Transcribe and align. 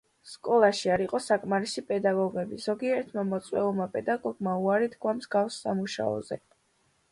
სკოლაში 0.27 0.87
არ 0.93 1.01
იყო 1.03 1.19
საკმარისი 1.25 1.83
პედაგოგები, 1.89 2.57
ზოგიერთმა 2.65 3.25
მოწვეულმა 3.33 3.89
პედაგოგმა 3.99 4.57
უარი 4.65 4.93
თქვა 4.97 5.17
მსგავს 5.21 5.63
სამუშაოზე. 5.67 6.43